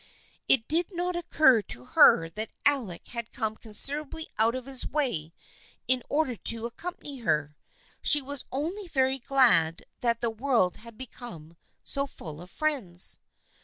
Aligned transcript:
It 0.47 0.67
did 0.67 0.87
not 0.91 1.15
occur 1.15 1.61
to 1.61 1.85
her 1.85 2.27
that 2.31 2.49
Alec 2.65 3.09
had 3.09 3.31
come 3.31 3.55
considerably 3.55 4.27
out 4.39 4.55
of 4.55 4.65
his 4.65 4.87
way 4.87 5.31
in 5.87 6.01
order 6.09 6.35
to 6.37 6.65
accompany 6.65 7.19
her. 7.19 7.55
She 8.01 8.19
was 8.19 8.43
only 8.51 8.87
very 8.87 9.19
glad 9.19 9.85
that 9.99 10.19
the 10.19 10.31
world 10.31 10.77
had 10.77 10.97
become 10.97 11.55
so 11.83 12.07
full 12.07 12.41
of 12.41 12.49
friends. 12.49 13.19